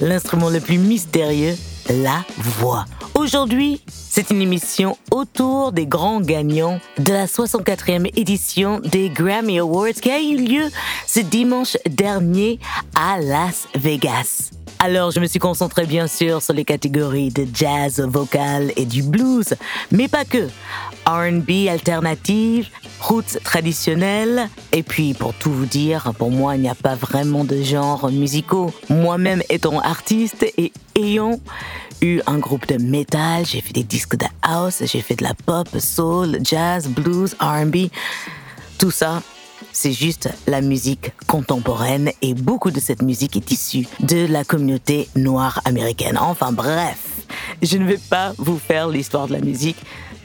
[0.00, 1.56] l'instrument le plus mystérieux,
[1.88, 2.84] la voix.
[3.14, 9.94] Aujourd'hui, c'est une émission autour des grands gagnants de la 64e édition des Grammy Awards
[10.00, 10.70] qui a eu lieu
[11.06, 12.58] ce dimanche dernier
[12.94, 14.50] à Las Vegas.
[14.80, 19.02] Alors, je me suis concentré bien sûr sur les catégories de jazz vocal et du
[19.02, 19.54] blues,
[19.90, 20.48] mais pas que.
[21.04, 22.68] RB alternative,
[23.00, 27.44] roots traditionnels, et puis pour tout vous dire, pour moi, il n'y a pas vraiment
[27.44, 28.72] de genres musicaux.
[28.88, 31.40] Moi-même étant artiste et ayant
[32.00, 35.34] eu un groupe de metal, j'ai fait des disques de house, j'ai fait de la
[35.34, 37.88] pop, soul, jazz, blues, RB.
[38.78, 39.22] Tout ça,
[39.72, 45.08] c'est juste la musique contemporaine et beaucoup de cette musique est issue de la communauté
[45.16, 46.18] noire américaine.
[46.18, 46.98] Enfin bref,
[47.62, 49.76] je ne vais pas vous faire l'histoire de la musique.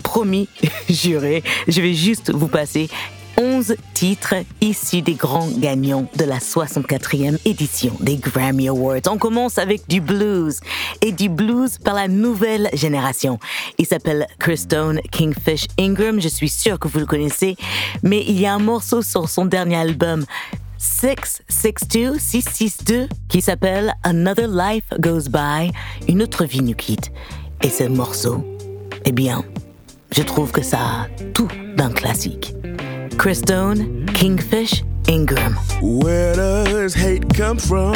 [0.04, 0.50] Promis,
[0.90, 2.90] juré, je vais juste vous passer
[3.38, 9.02] 11 titres issus des grands gagnants de la 64e édition des Grammy Awards.
[9.10, 10.60] On commence avec du blues
[11.02, 13.40] et du blues par la nouvelle génération.
[13.80, 16.22] Il s'appelle Chris Stone Kingfish Ingram.
[16.22, 17.56] Je suis sûre que vous le connaissez,
[18.04, 20.26] mais il y a un morceau sur son dernier album
[20.78, 25.72] 662, 662 qui s'appelle Another Life Goes By,
[26.08, 27.12] une autre vie nous quitte.
[27.64, 28.44] Et ce morceau,
[29.06, 29.44] eh bien,
[30.16, 32.54] je trouve que ça a tout d'un classique.
[33.18, 35.58] Chris Stone, Kingfish, Ingram.
[35.82, 37.96] Where does hate come from?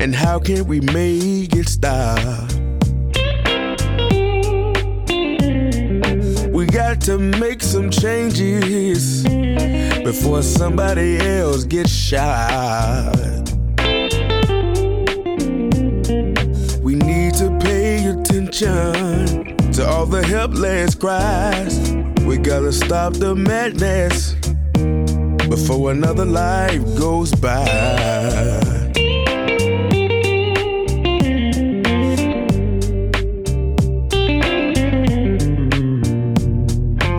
[0.00, 2.18] And how can we make it stop?
[6.50, 9.24] We got to make some changes
[10.02, 13.14] before somebody else gets shot.
[16.82, 21.92] We need to pay attention to all the helpless cries.
[22.24, 24.34] We gotta stop the madness
[25.48, 27.62] before another life goes by.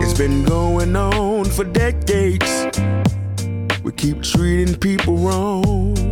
[0.02, 2.66] It's been going on for decades.
[3.82, 6.09] We keep treating people wrong.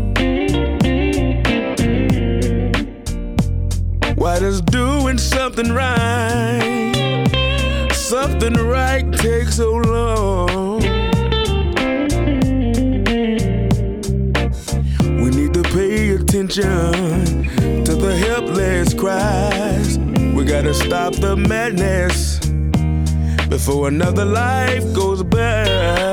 [4.29, 7.25] Why does doing something right,
[7.95, 10.81] something right takes so long?
[15.23, 17.47] We need to pay attention
[17.87, 19.97] to the helpless cries.
[19.97, 22.39] We gotta stop the madness
[23.49, 26.08] before another life goes by.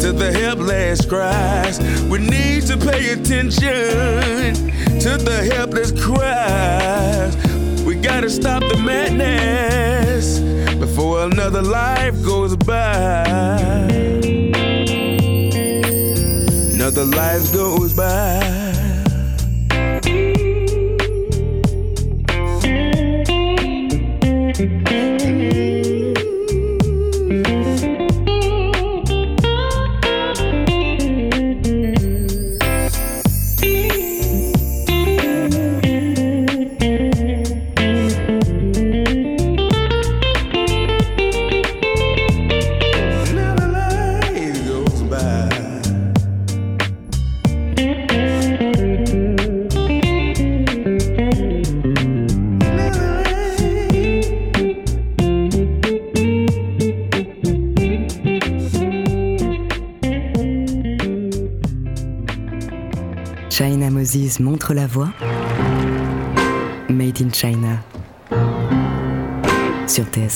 [0.00, 1.80] To the helpless cries.
[2.04, 4.54] We need to pay attention
[5.00, 7.36] to the helpless cries.
[7.84, 10.40] We gotta stop the madness
[10.76, 13.24] before another life goes by.
[16.74, 18.67] Another life goes by.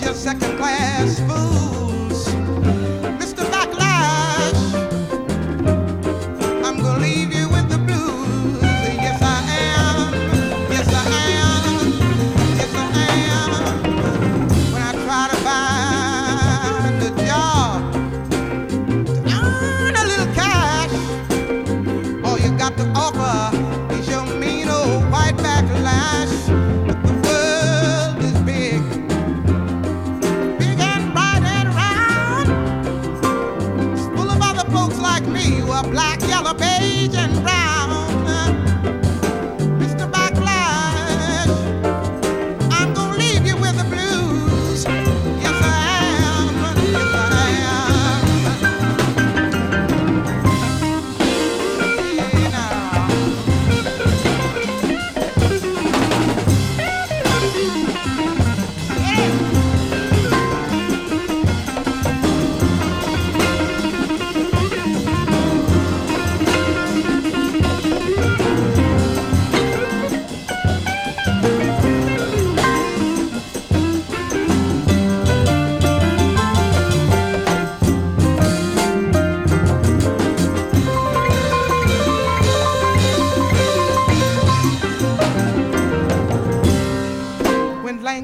[0.00, 1.31] you're second class.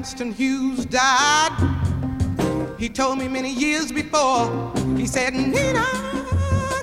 [0.03, 1.51] Sur died.
[2.77, 4.71] He told me many years before.
[4.95, 5.85] He said, Nina,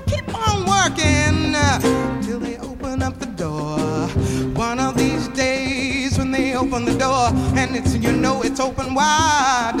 [0.05, 3.79] keep on working uh, till they open up the door.
[4.53, 8.93] One of these days when they open the door and it's you know it's open
[8.93, 9.77] wide.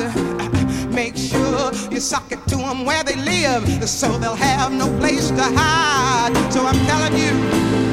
[0.89, 5.29] Make sure you sock it to them where they live so they'll have no place
[5.29, 6.33] to hide.
[6.51, 7.86] So I'm telling you.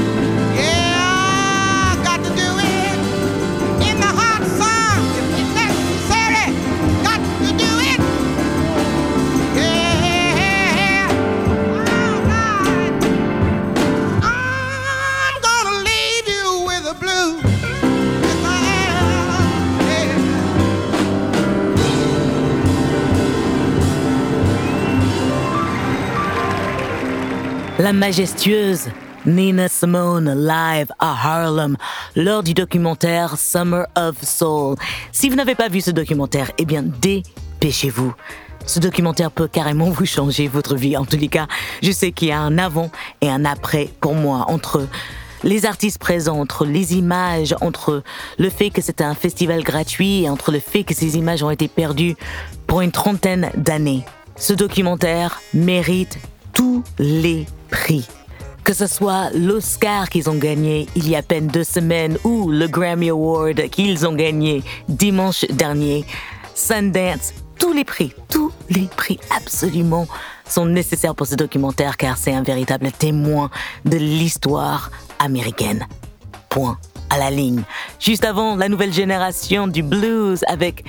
[27.85, 28.88] La majestueuse
[29.26, 31.76] Nina Simone live à Harlem
[32.17, 34.76] lors du documentaire Summer of Soul.
[35.12, 38.14] Si vous n'avez pas vu ce documentaire, eh bien dépêchez-vous.
[38.64, 40.97] Ce documentaire peut carrément vous changer votre vie.
[40.97, 41.47] En tous les cas,
[41.83, 44.88] je sais qu'il y a un avant et un après pour moi entre
[45.43, 48.03] les artistes présents, entre les images, entre
[48.38, 51.50] le fait que c'était un festival gratuit et entre le fait que ces images ont
[51.50, 52.17] été perdues
[52.67, 54.07] pour une trentaine d'années.
[54.37, 56.17] Ce documentaire mérite
[56.55, 58.07] tous les prix.
[58.62, 62.49] Que ce soit l'Oscar qu'ils ont gagné il y a à peine deux semaines ou
[62.49, 66.04] le Grammy Award qu'ils ont gagné dimanche dernier,
[66.54, 70.07] Sundance, tous les prix, tous les prix absolument
[70.49, 73.50] sont nécessaires pour ce documentaire car c'est un véritable témoin
[73.85, 75.87] de l'histoire américaine.
[76.49, 76.78] Point
[77.11, 77.62] à la ligne.
[77.99, 80.85] Juste avant, la nouvelle génération du blues avec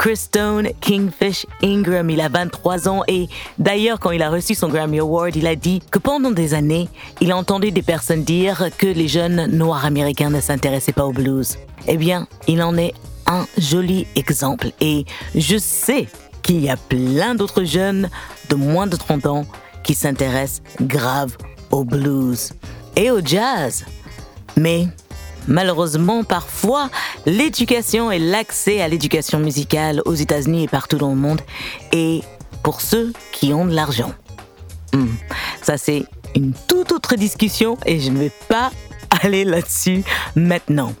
[0.00, 3.28] Chris Stone, Kingfish Ingram, il a 23 ans et
[3.58, 6.88] d'ailleurs quand il a reçu son Grammy Award, il a dit que pendant des années,
[7.20, 11.12] il a entendu des personnes dire que les jeunes noirs américains ne s'intéressaient pas au
[11.12, 11.58] blues.
[11.86, 12.94] Eh bien, il en est
[13.26, 15.04] un joli exemple et
[15.34, 16.08] je sais
[16.40, 18.08] qu'il y a plein d'autres jeunes
[18.48, 19.44] de moins de 30 ans
[19.84, 21.36] qui s'intéressent grave
[21.70, 22.54] au blues
[22.96, 23.84] et au jazz.
[24.56, 24.88] Mais
[25.48, 26.90] malheureusement, parfois,
[27.26, 31.40] l'éducation et l'accès à l'éducation musicale aux États-Unis et partout dans le monde
[31.92, 32.22] est
[32.62, 34.12] pour ceux qui ont de l'argent.
[34.92, 35.06] Hmm,
[35.62, 36.04] ça, c'est
[36.34, 38.70] une toute autre discussion et je ne vais pas
[39.22, 40.04] aller là-dessus
[40.34, 40.92] maintenant.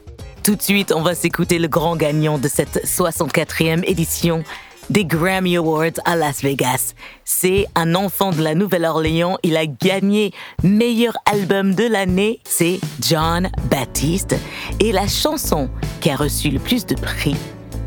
[0.42, 4.42] Tout de suite, on va s'écouter le grand gagnant de cette 64e édition
[4.90, 6.94] des Grammy Awards à Las Vegas.
[7.24, 9.38] C'est un enfant de la Nouvelle-Orléans.
[9.42, 10.32] Il a gagné
[10.62, 12.40] meilleur album de l'année.
[12.44, 14.36] C'est John Baptiste.
[14.80, 15.70] Et la chanson
[16.00, 17.36] qui a reçu le plus de prix,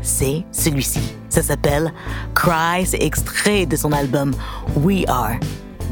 [0.02, 1.00] c'est celui-ci.
[1.28, 1.92] Ça s'appelle
[2.34, 2.86] Cry.
[2.86, 4.34] C'est extrait de son album
[4.76, 5.34] We Are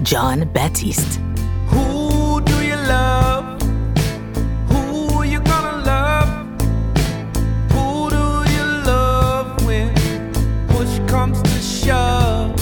[0.03, 1.21] John Baptiste.
[1.71, 3.62] Who do you love?
[11.13, 12.62] Comes to shove?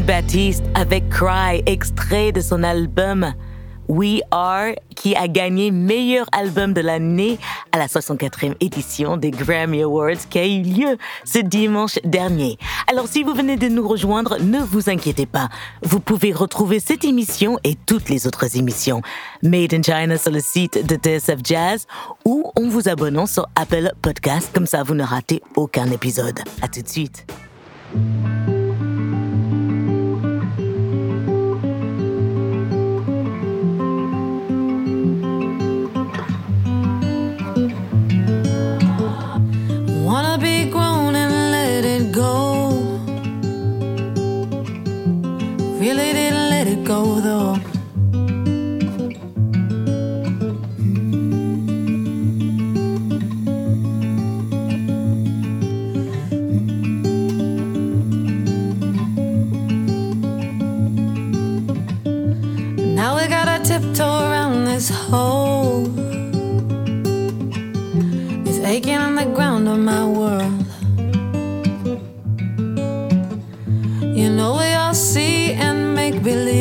[0.00, 3.34] John Baptiste avec Cry, extrait de son album
[3.88, 7.38] We Are, qui a gagné meilleur album de l'année
[7.72, 12.56] à la 64e édition des Grammy Awards qui a eu lieu ce dimanche dernier.
[12.90, 15.48] Alors si vous venez de nous rejoindre, ne vous inquiétez pas.
[15.82, 19.02] Vous pouvez retrouver cette émission et toutes les autres émissions
[19.42, 21.86] Made in China sur le site de TSF Jazz
[22.24, 24.50] ou en vous abonnant sur Apple Podcast.
[24.54, 26.40] Comme ça, vous ne ratez aucun épisode.
[26.62, 27.26] À tout de suite.
[40.10, 42.70] wanna be grown and let it go.
[45.78, 47.54] Really didn't let it go though.
[62.98, 65.39] Now we gotta tiptoe around this hole.
[68.70, 70.64] Aching on the ground of my world.
[74.16, 76.59] You know we all see and make believe.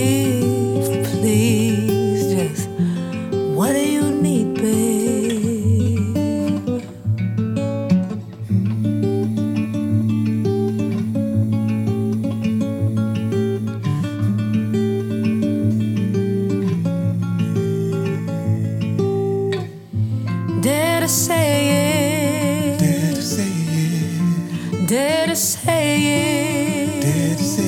[24.90, 27.02] Dare to say it.
[27.04, 27.64] dare to say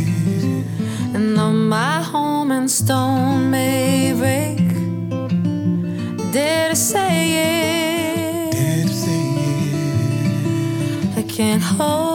[0.00, 1.14] it.
[1.14, 4.56] And though my home and stone may break,
[6.32, 7.16] dare to say
[7.50, 8.52] it.
[8.52, 9.24] Dare to say
[11.10, 12.11] it, I can't hold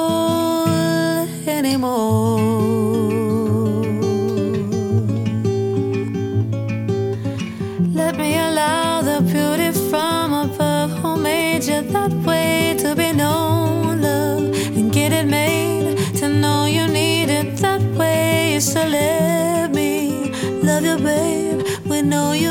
[22.07, 22.46] know you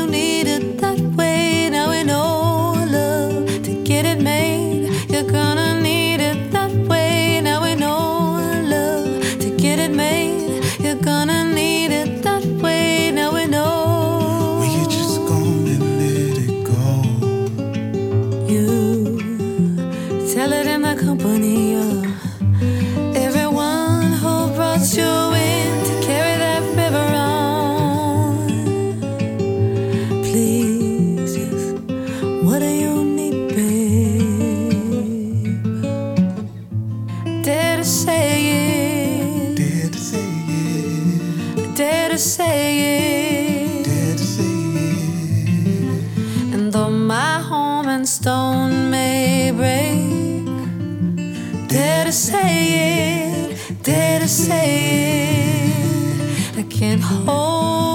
[56.97, 57.86] 以后。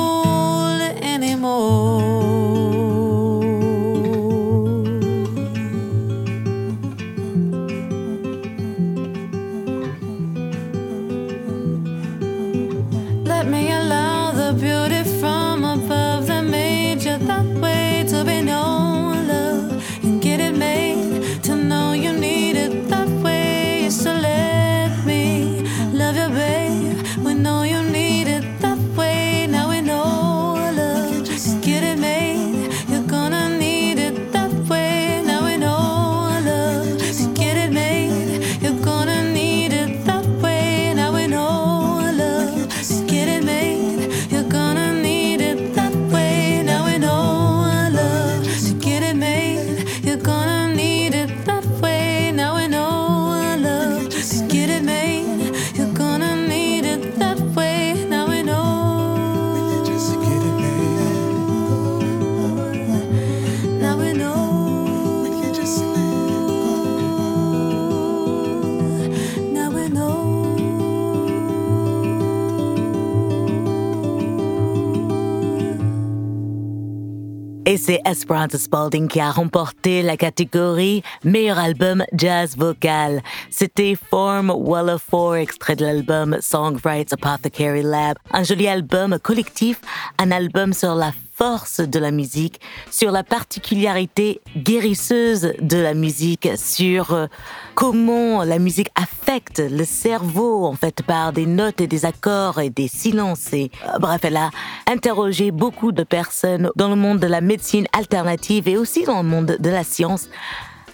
[78.50, 83.22] Spalding qui a remporté la catégorie meilleur album jazz vocal.
[83.50, 88.16] C'était Form Weller 4, extrait de l'album Songwrites Apothecary Lab.
[88.32, 89.80] Un joli album collectif,
[90.18, 97.12] un album sur la de la musique, sur la particularité guérisseuse de la musique, sur
[97.12, 97.26] euh,
[97.74, 102.70] comment la musique affecte le cerveau, en fait, par des notes et des accords et
[102.70, 103.52] des silences.
[103.52, 104.50] Et, euh, bref, elle a
[104.88, 109.28] interrogé beaucoup de personnes dans le monde de la médecine alternative et aussi dans le
[109.28, 110.28] monde de la science.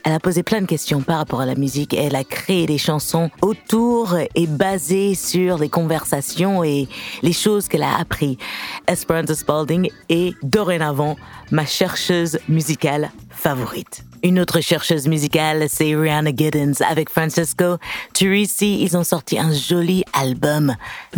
[0.04, 2.66] Elle a posé plein de questions par rapport à la musique et elle a créé
[2.66, 6.88] des chansons autour et basées sur les conversations et
[7.22, 8.38] les choses qu'elle a appris.
[8.86, 11.16] Esperanza Spalding est dorénavant
[11.50, 14.04] ma chercheuse musicale favorite.
[14.24, 16.82] Une autre chercheuse musicale, c'est Rihanna Giddens.
[16.88, 17.76] Avec Francesco
[18.14, 20.74] Turisi, ils ont sorti un joli album,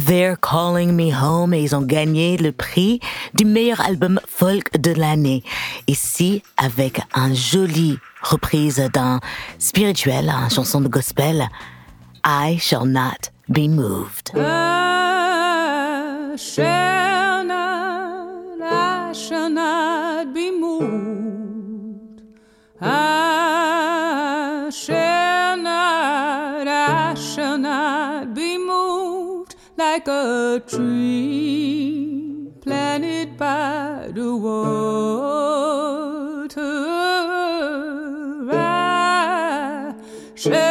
[0.07, 3.01] They're Calling Me Home, et ils ont gagné le prix
[3.33, 5.43] du meilleur album folk de l'année.
[5.87, 9.21] Ici, avec un joli reprise d'un
[9.59, 11.49] spirituel, une chanson de gospel,
[12.25, 14.33] I Shall Not Be Moved.
[14.37, 22.23] I shall not, I shall not be moved.
[22.81, 35.60] I shall not, I shall not be moved like a tree planted by the water.
[40.41, 40.70] Je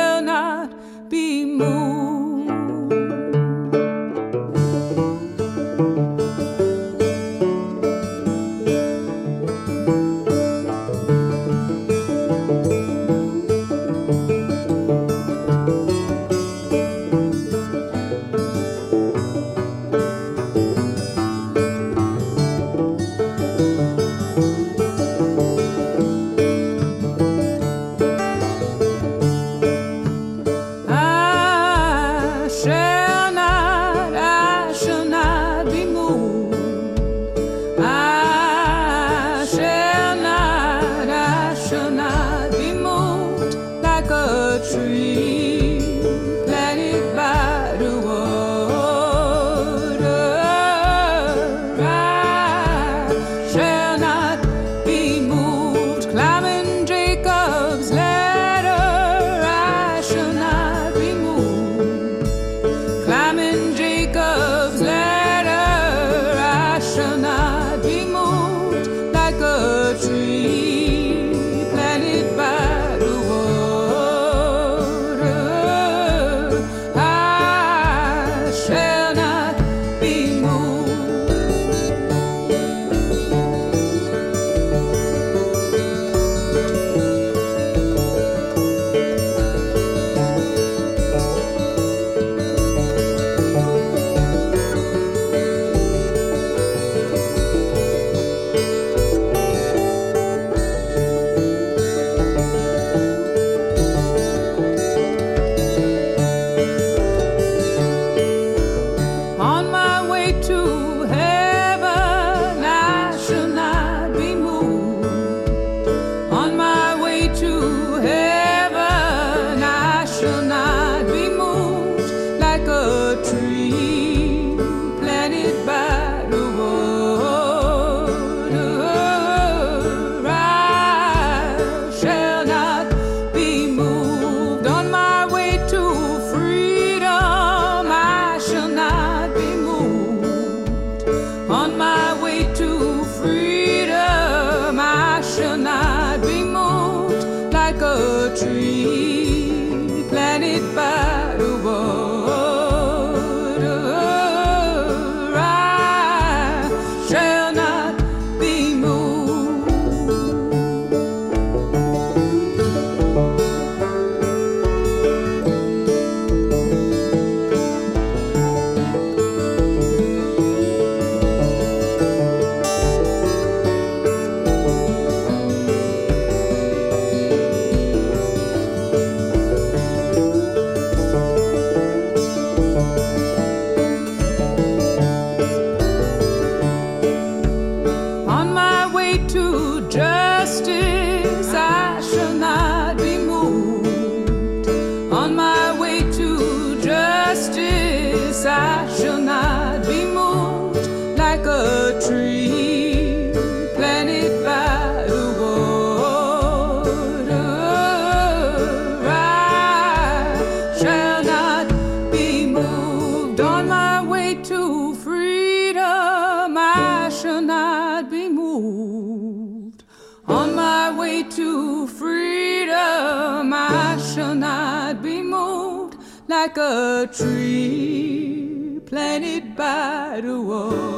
[214.60, 219.84] to freedom, I shall not be moved.
[220.28, 225.96] On my way to freedom, I shall not be moved
[226.28, 230.90] like a tree planted by the water.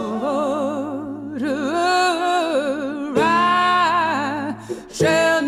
[3.17, 4.55] I
[4.91, 5.40] shall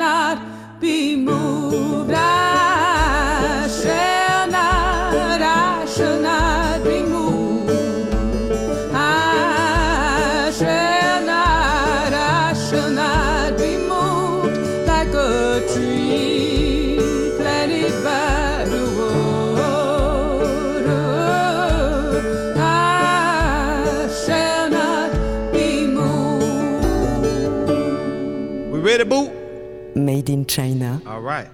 [30.24, 31.50] Made in China All right.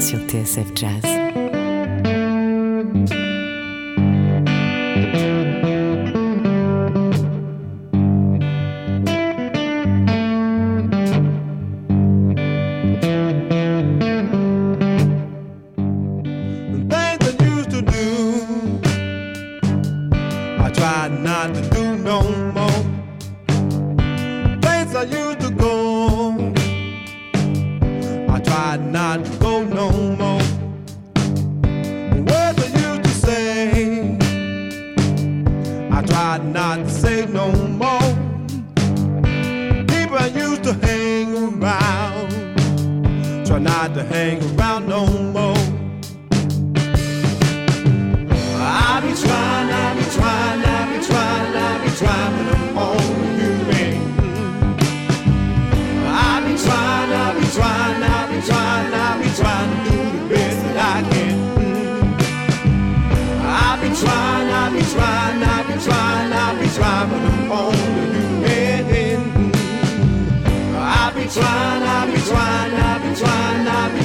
[0.00, 1.21] sur TSF Jazz.
[43.62, 45.41] Not to hang around no more.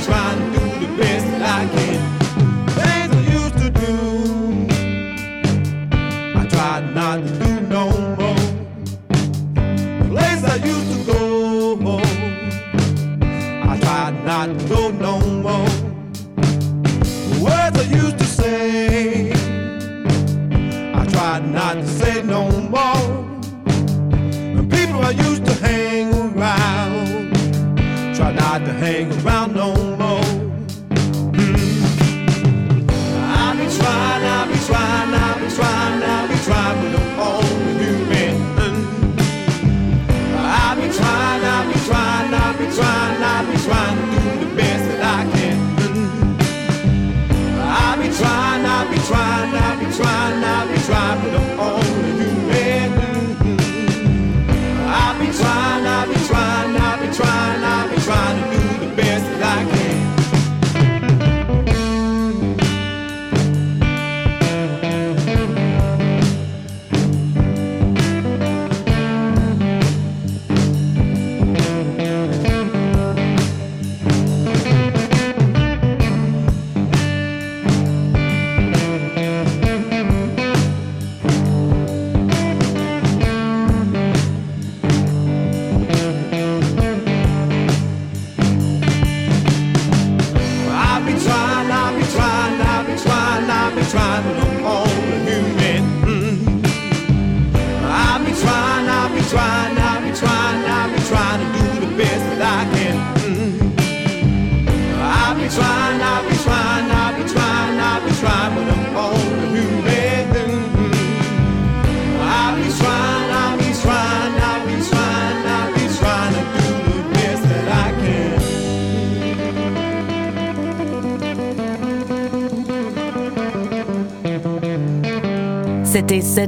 [0.07, 0.46] Trying,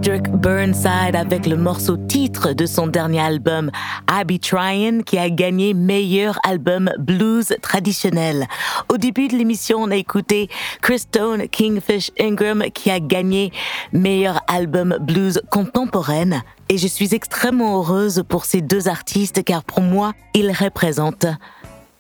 [0.02, 3.70] Cedric Burnside avec le morceau titre de son dernier album
[4.10, 8.48] I Be Tryin' qui a gagné meilleur album blues traditionnel.
[8.88, 10.48] Au début de l'émission, on a écouté
[10.82, 13.52] Chris Stone, Kingfish Ingram qui a gagné
[13.92, 16.44] meilleur album blues contemporaine.
[16.70, 21.28] Et je suis extrêmement heureuse pour ces deux artistes car pour moi, ils représentent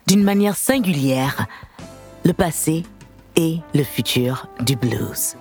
[0.07, 1.47] d'une manière singulière
[2.23, 2.85] le passé
[3.35, 5.35] et le futur du blues.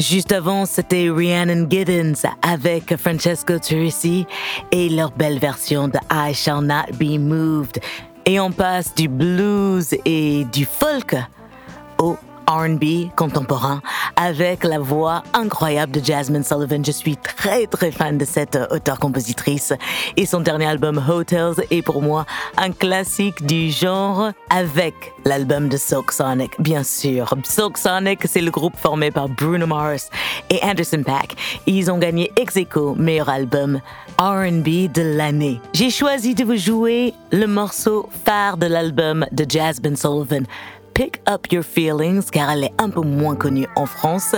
[0.00, 4.26] Juste avant, c'était Rhiannon Giddens avec Francesco Turisi
[4.72, 7.80] et leur belle version de I Shall Not Be Moved.
[8.24, 11.14] Et on passe du blues et du folk
[11.98, 12.16] au
[12.50, 13.80] R&B contemporain
[14.16, 16.84] avec la voix incroyable de Jasmine Sullivan.
[16.84, 19.72] Je suis très très fan de cette euh, auteure-compositrice
[20.16, 25.76] et son dernier album Hotels est pour moi un classique du genre avec l'album de
[25.76, 27.32] Silk Sonic, bien sûr.
[27.44, 30.10] Silk Sonic, c'est le groupe formé par Bruno Mars
[30.50, 31.36] et Anderson Paak.
[31.66, 33.80] Ils ont gagné ex aequo meilleur album
[34.18, 35.60] R&B de l'année.
[35.72, 40.46] J'ai choisi de vous jouer le morceau phare de l'album de Jasmine Sullivan.
[41.00, 44.34] Pick Up Your Feelings car elle est un peu moins connue en France.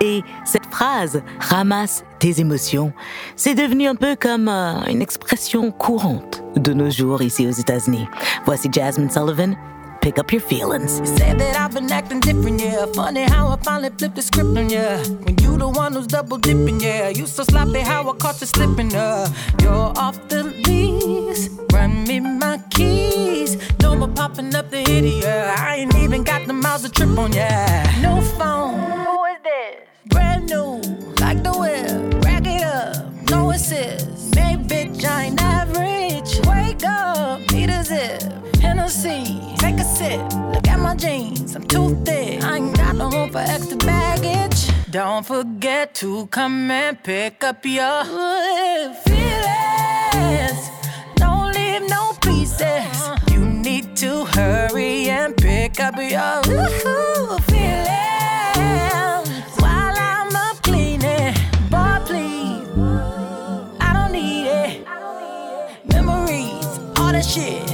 [0.00, 2.92] Et cette phrase, ramasse tes émotions,
[3.36, 8.08] c'est devenu un peu comme euh, une expression courante de nos jours ici aux États-Unis.
[8.44, 9.54] Voici Jasmine Sullivan,
[10.00, 10.98] Pick Up Your Feelings.
[10.98, 12.86] You Said that I've been acting different, yeah.
[12.94, 14.96] Funny how I finally flipped the script on ya.
[15.24, 17.10] When you the one who's double dipping, yeah.
[17.10, 19.28] You so sloppy how I caught you slipping, uh.
[19.60, 23.58] You're off the lease, run me my keys.
[23.80, 25.54] No more popping up the hitty, yeah.
[25.58, 27.94] I ain't even got the miles to trip on, yeah.
[28.00, 28.80] No phone.
[28.80, 29.86] Who is this?
[30.06, 30.80] Brand new,
[31.20, 32.24] like the whip.
[32.24, 34.34] Rack it up, no assist.
[34.34, 36.40] Hey, bitch, I ain't average.
[36.46, 38.22] Wake up, need a zip.
[38.80, 40.20] Hennessy, take a sip.
[40.54, 42.42] Look at my jeans, I'm too thick.
[42.42, 44.70] I ain't got no room for extra baggage.
[44.90, 48.04] Don't forget to come and pick up your
[49.04, 50.70] feelings.
[51.16, 53.10] Don't leave no pieces.
[53.30, 58.00] You need to hurry and pick up your feelings
[59.60, 61.34] while I'm up cleaning.
[61.68, 62.66] Boy, please,
[63.78, 64.86] I don't need it.
[65.92, 66.66] Memories,
[66.96, 67.69] all that shit,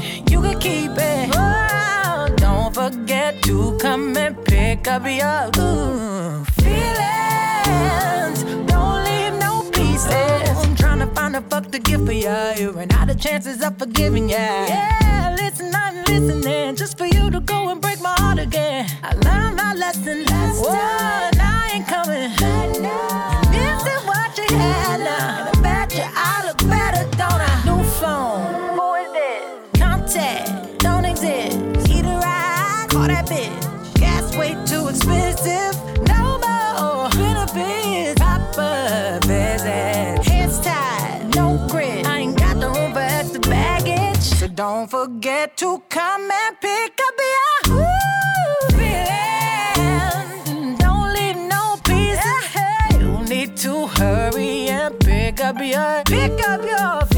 [3.43, 8.43] to come and pick up your ooh, feelings.
[8.71, 10.11] Don't leave no pieces.
[10.11, 12.53] I'm trying to find a fuck to give for ya.
[12.53, 14.37] You ran out of chances of forgiving ya.
[14.37, 18.87] Yeah, listen, I'm listening just for you to go and break my heart again.
[19.03, 21.31] I learned my lesson last time.
[21.37, 22.31] Now I ain't coming.
[23.53, 25.49] This is what you had now.
[25.49, 27.63] And I bet you I look better, don't I?
[27.65, 28.76] New phone.
[44.77, 47.77] Don't forget to come and pick up your.
[50.77, 52.45] Don't leave no pieces.
[53.01, 57.16] You need to hurry and pick up your pick up your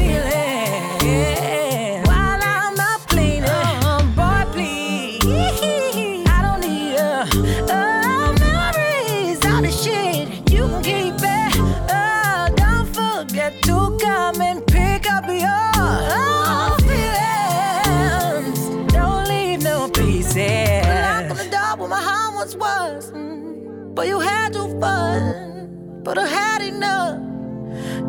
[24.79, 26.01] fun.
[26.03, 27.19] But I had enough.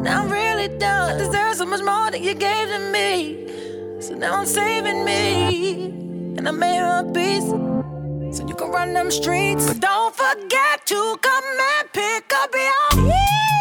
[0.03, 1.15] Now I'm really done.
[1.15, 4.01] I deserve so much more than you gave to me.
[4.01, 5.87] So now I'm saving me.
[6.37, 7.51] And I made a peace.
[8.37, 9.67] So you can run them streets.
[9.67, 13.60] But don't forget to come and pick up your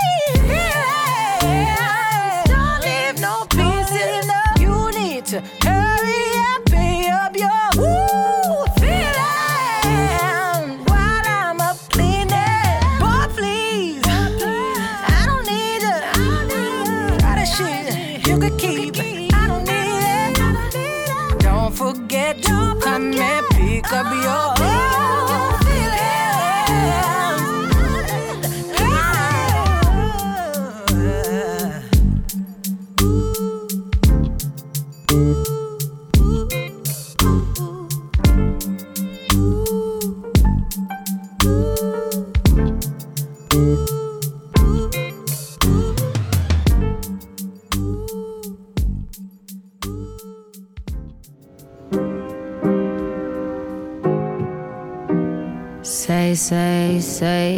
[57.09, 57.57] say,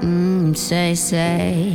[0.00, 1.71] Mm, say, say.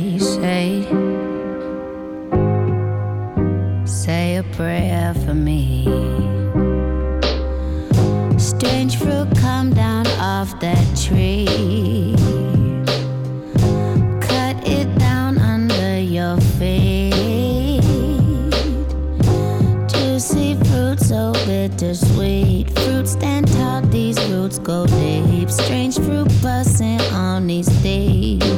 [25.48, 28.57] Strange fruit busting on these days.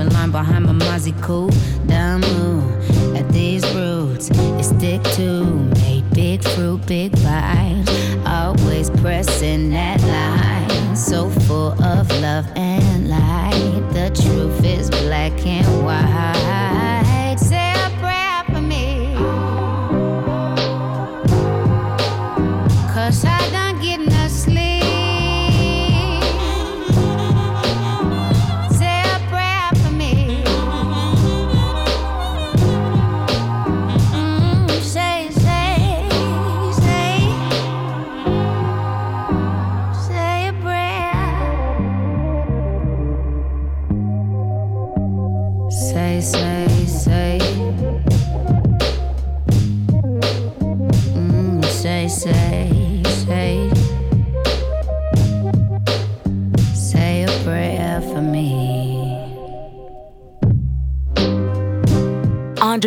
[0.00, 1.52] Flame line behind my Mozzie coupe.
[1.86, 2.62] Damu
[3.14, 4.30] at these roots.
[4.30, 5.44] It stick to
[5.82, 8.26] made big fruit, big vibes.
[8.26, 10.96] Always pressing that line.
[10.96, 13.82] So full of love and light.
[13.92, 16.69] The truth is black and white.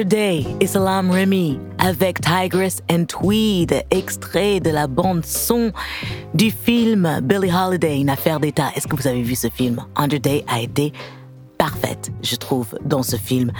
[0.03, 5.71] Andre Day et Salam Remy avec Tigress and Tweed, extrait de la bande son
[6.33, 8.69] du film Billie Holiday, une affaire d'État.
[8.75, 9.81] Est-ce que vous avez vu ce film?
[9.95, 10.91] Andre Day a été
[11.57, 13.53] parfaite, je trouve, dans ce film.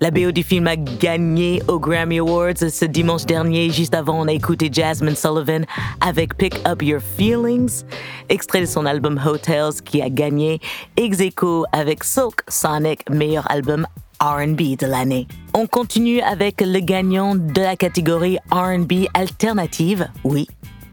[0.00, 3.70] La BO du film a gagné aux Grammy Awards ce dimanche dernier.
[3.70, 5.64] Juste avant, on a écouté Jasmine Sullivan
[6.00, 7.82] avec Pick Up Your Feelings,
[8.28, 10.60] extrait de son album Hotels qui a gagné
[10.96, 13.84] ex aequo avec Silk Sonic, meilleur album
[14.20, 15.26] RB de l'année.
[15.54, 20.08] On continue avec le gagnant de la catégorie RB alternative.
[20.24, 20.46] Oui,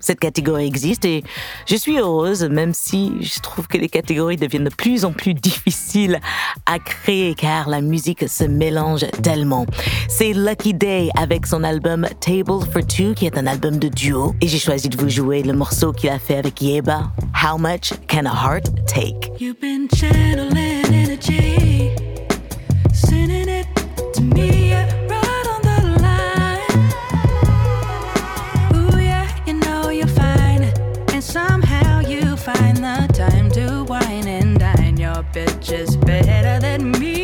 [0.03, 1.23] cette catégorie existe et
[1.65, 5.33] je suis heureuse, même si je trouve que les catégories deviennent de plus en plus
[5.33, 6.19] difficiles
[6.65, 9.65] à créer car la musique se mélange tellement.
[10.09, 14.35] C'est Lucky Day avec son album Table for Two qui est un album de duo
[14.41, 17.09] et j'ai choisi de vous jouer le morceau qu'il a fait avec Yeba,
[17.41, 19.31] How Much Can a Heart Take?
[35.33, 37.22] Bitch is better than me.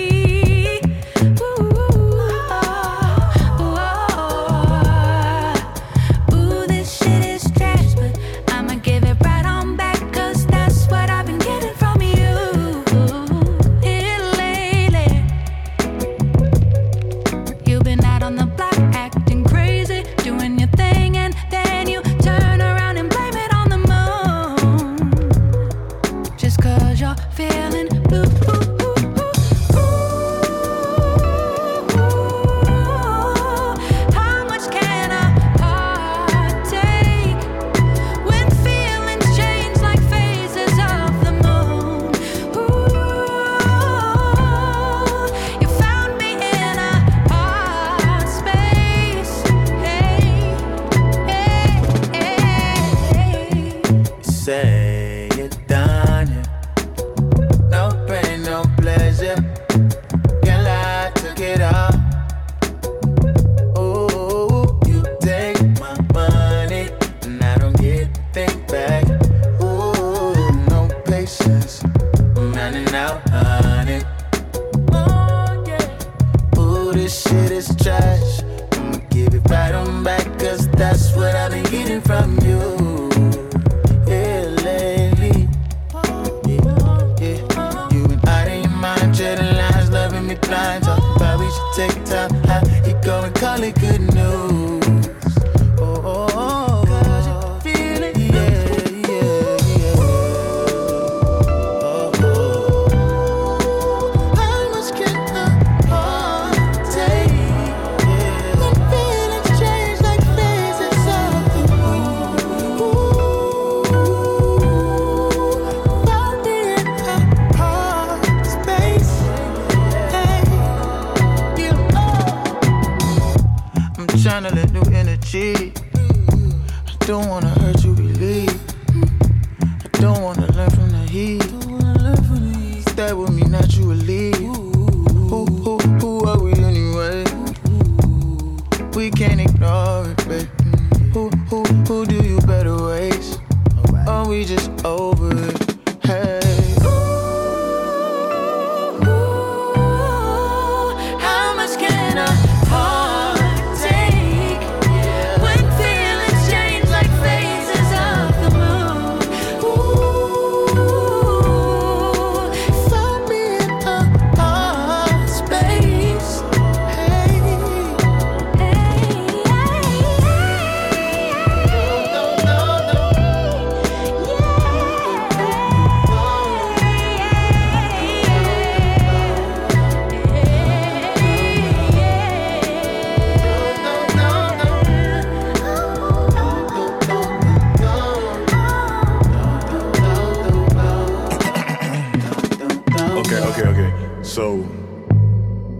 [193.31, 194.23] Okay, okay, okay.
[194.23, 194.67] So,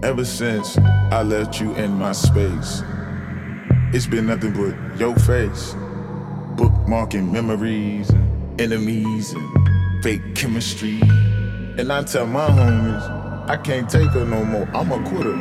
[0.04, 2.84] ever since I left you in my space,
[3.92, 5.74] it's been nothing but your face.
[6.54, 11.00] Bookmarking memories and enemies and fake chemistry.
[11.76, 14.68] And I tell my homies, I can't take her no more.
[14.72, 15.36] I'm a quitter.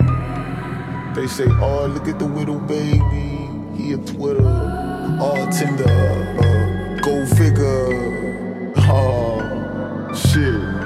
[1.13, 3.49] They say, oh, look at the widow baby.
[3.77, 4.47] He a Twitter.
[5.21, 5.87] All tender.
[5.87, 8.73] Uh, go figure.
[8.77, 10.78] Oh, shit.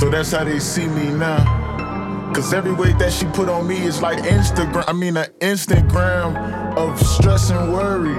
[0.00, 2.32] So that's how they see me now.
[2.34, 4.84] Cause every weight that she put on me is like Instagram.
[4.88, 8.14] I mean, an Instagram of stress and worry.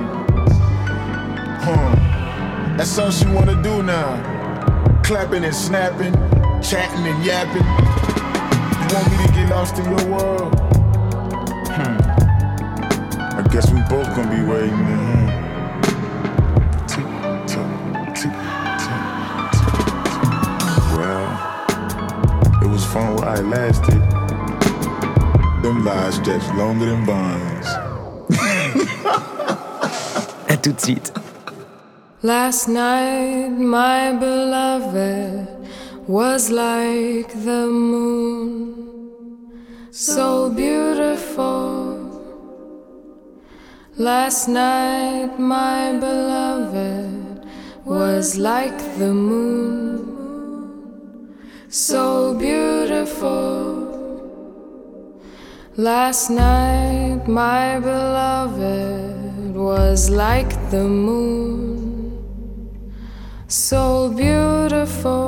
[1.66, 2.76] Huh.
[2.78, 6.14] That's all she wanna do now clapping and snapping,
[6.62, 7.66] chatting and yapping.
[7.66, 10.54] You want me to get lost in your world?
[11.68, 11.98] Hmm.
[13.40, 15.11] I guess we both gonna be waiting.
[23.22, 24.02] Was fun while it lasted.
[25.64, 27.68] Them lies stretch longer than bonds.
[30.48, 31.12] À tout de suite.
[32.24, 35.48] Last night, my beloved
[36.08, 38.76] was like the moon,
[39.92, 41.98] so beautiful.
[43.98, 47.46] Last night, my beloved
[47.86, 50.11] was like the moon,
[51.72, 53.88] so beautiful.
[55.78, 62.20] Last night, my beloved was like the moon.
[63.48, 65.22] So beautiful,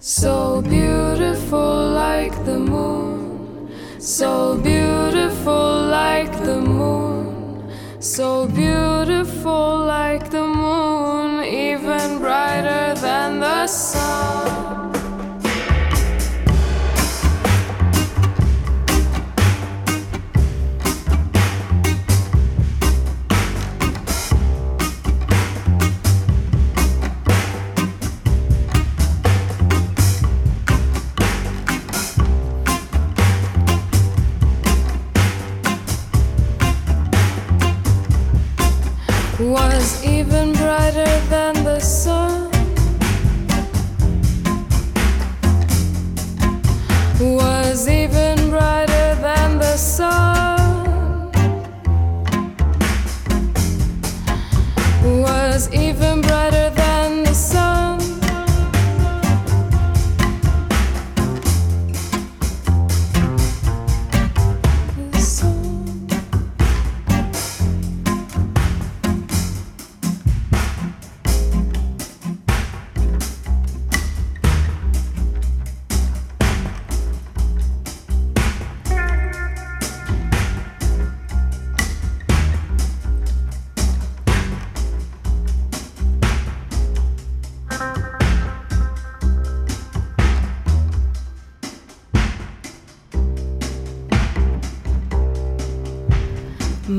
[0.00, 3.70] so beautiful like the moon,
[4.00, 7.70] so beautiful like the moon,
[8.00, 10.35] so beautiful like the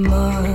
[0.03, 0.46] more.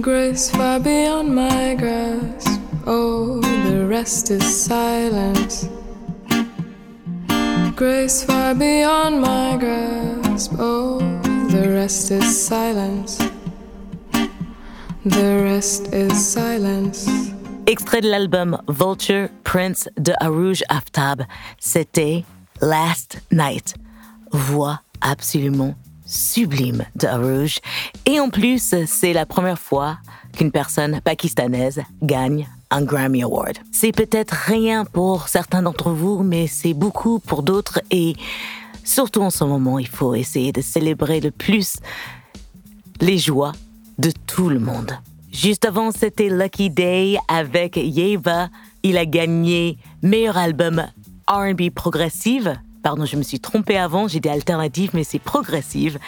[0.00, 2.60] Grace far beyond my grasp.
[2.86, 5.68] Oh, the rest is silence.
[7.76, 10.52] Grace far beyond my grasp.
[10.58, 11.00] Oh,
[11.50, 13.18] the rest is silence.
[15.04, 17.06] The rest is silence.
[17.66, 21.24] Extrait de l'album Vulture Prince de Arouge Aftab,
[21.58, 22.24] c'était
[22.62, 23.74] Last Night.
[24.32, 25.74] Voix absolument
[26.10, 27.60] sublime de Arouge.
[28.04, 29.98] Et en plus, c'est la première fois
[30.36, 33.58] qu'une personne pakistanaise gagne un Grammy Award.
[33.72, 38.14] C'est peut-être rien pour certains d'entre vous, mais c'est beaucoup pour d'autres et
[38.84, 41.76] surtout en ce moment, il faut essayer de célébrer le plus
[43.00, 43.52] les joies
[43.98, 44.92] de tout le monde.
[45.32, 48.48] Juste avant, c'était Lucky Day avec Yeva.
[48.82, 50.84] Il a gagné meilleur album
[51.28, 52.56] R&B progressive.
[52.82, 55.98] Pardon, je me suis trompée avant, j'ai dit alternative, mais c'est progressive.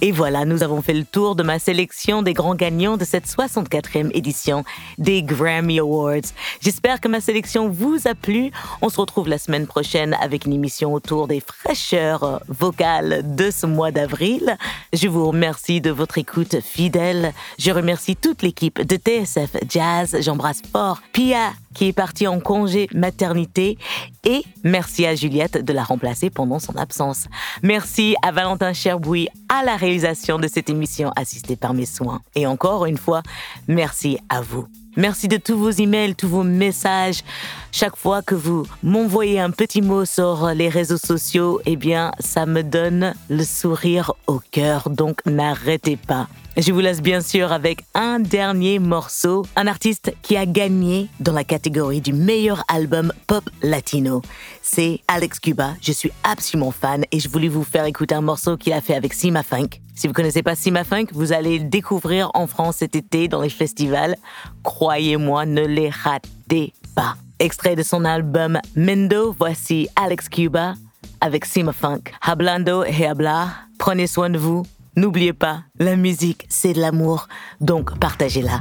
[0.00, 3.26] Et voilà, nous avons fait le tour de ma sélection des grands gagnants de cette
[3.26, 4.64] 64e édition
[4.98, 6.32] des Grammy Awards.
[6.60, 8.52] J'espère que ma sélection vous a plu.
[8.80, 13.66] On se retrouve la semaine prochaine avec une émission autour des fraîcheurs vocales de ce
[13.66, 14.56] mois d'avril.
[14.92, 17.32] Je vous remercie de votre écoute fidèle.
[17.58, 20.16] Je remercie toute l'équipe de TSF Jazz.
[20.20, 23.78] J'embrasse fort Pia qui est partie en congé maternité
[24.24, 27.26] et merci à Juliette de la remplacer pendant son absence.
[27.62, 32.20] Merci à Valentin Cherbouy à la réalisation de cette émission assistée par mes soins.
[32.34, 33.22] Et encore une fois,
[33.68, 34.66] merci à vous.
[34.96, 37.22] Merci de tous vos emails, tous vos messages.
[37.70, 42.44] Chaque fois que vous m'envoyez un petit mot sur les réseaux sociaux, eh bien, ça
[42.44, 44.90] me donne le sourire au cœur.
[44.90, 46.26] Donc, n'arrêtez pas.
[46.56, 51.32] Je vous laisse bien sûr avec un dernier morceau, un artiste qui a gagné dans
[51.32, 54.20] la catégorie du meilleur album pop latino.
[54.60, 55.74] C'est Alex Cuba.
[55.80, 58.94] Je suis absolument fan et je voulais vous faire écouter un morceau qu'il a fait
[58.94, 59.68] avec Sima Funk.
[59.94, 63.42] Si vous connaissez pas Sima Funk, vous allez le découvrir en France cet été dans
[63.42, 64.16] les festivals.
[64.64, 67.14] Croyez-moi, ne les ratez pas.
[67.38, 70.74] Extrait de son album Mendo, voici Alex Cuba
[71.20, 72.02] avec Sima Funk.
[72.20, 74.64] Hablando et habla, prenez soin de vous.
[75.00, 77.26] N'oubliez pas, la musique, c'est de l'amour,
[77.62, 78.60] donc partagez-la.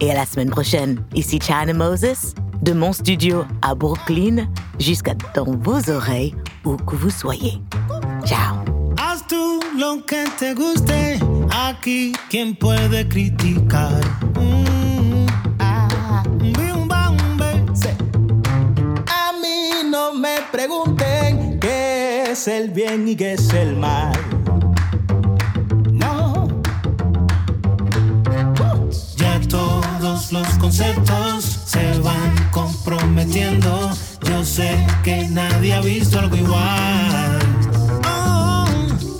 [0.00, 4.46] Et à la semaine prochaine, ici China Moses, de mon studio à Brooklyn
[4.78, 6.34] jusqu'à dans vos oreilles,
[6.66, 7.62] où que vous soyez.
[8.26, 8.56] Ciao!
[8.98, 9.24] Haz
[9.74, 10.92] lo que te guste,
[22.68, 24.39] bien mal.
[29.48, 33.90] Todos los conceptos se van comprometiendo.
[34.28, 37.38] Yo sé que nadie ha visto algo igual.
[38.06, 38.66] Oh,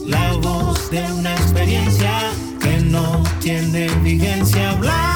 [0.06, 4.70] la voz de una experiencia que no tiene vigencia.
[4.70, 5.09] Hablando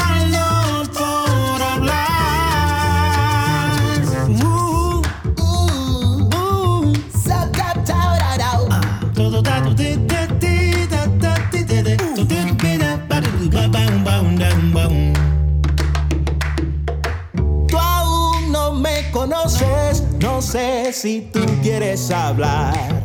[21.05, 23.03] si tú quieres hablar.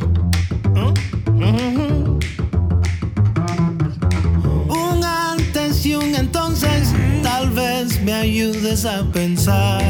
[4.70, 9.82] Un antes y un entonces, tal vez me ayudes a pensar.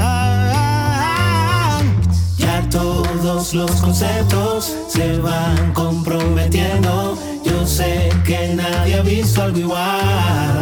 [2.39, 7.15] Ya todos los conceptos se van comprometiendo.
[7.45, 10.61] Yo sé que nadie ha visto algo igual.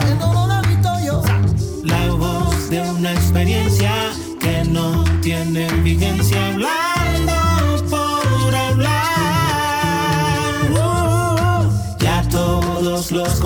[1.86, 3.94] La voz de una experiencia
[4.38, 6.57] que no tiene vigencia.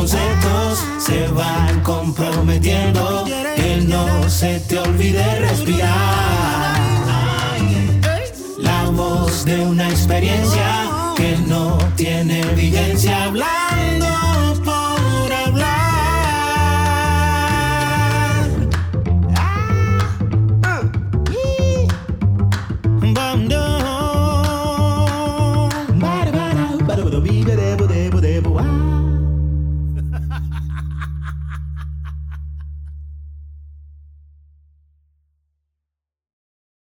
[0.02, 3.24] Conceptos se van comprometiendo.
[3.56, 6.80] Que no se te olvide respirar.
[8.58, 13.26] La voz de una experiencia que no tiene vigencia.
[13.26, 14.21] Hablar